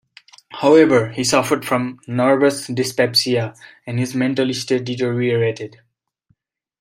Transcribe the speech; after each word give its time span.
However, 0.53 1.09
he 1.09 1.23
suffered 1.23 1.63
from 1.63 1.99
"nervous 2.07 2.65
dyspepsia" 2.65 3.53
and 3.85 3.99
his 3.99 4.15
mental 4.15 4.51
state 4.51 4.83
deteriorated. 4.83 5.79